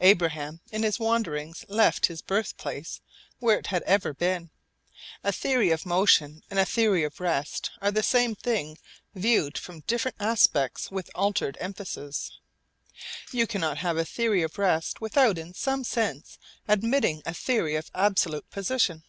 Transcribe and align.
Abraham 0.00 0.60
in 0.70 0.82
his 0.82 0.98
wanderings 1.00 1.64
left 1.66 2.04
his 2.04 2.20
birthplace 2.20 3.00
where 3.38 3.58
it 3.58 3.68
had 3.68 3.80
ever 3.84 4.12
been. 4.12 4.50
A 5.24 5.32
theory 5.32 5.70
of 5.70 5.86
motion 5.86 6.42
and 6.50 6.58
a 6.58 6.66
theory 6.66 7.04
of 7.04 7.20
rest 7.20 7.70
are 7.80 7.90
the 7.90 8.02
same 8.02 8.34
thing 8.34 8.76
viewed 9.14 9.56
from 9.56 9.80
different 9.86 10.18
aspects 10.20 10.90
with 10.90 11.10
altered 11.14 11.56
emphasis. 11.58 12.32
Now 13.32 13.38
you 13.38 13.46
cannot 13.46 13.78
have 13.78 13.96
a 13.96 14.04
theory 14.04 14.42
of 14.42 14.58
rest 14.58 15.00
without 15.00 15.38
in 15.38 15.54
some 15.54 15.84
sense 15.84 16.38
admitting 16.68 17.22
a 17.24 17.32
theory 17.32 17.74
of 17.76 17.90
absolute 17.94 18.50
position. 18.50 19.04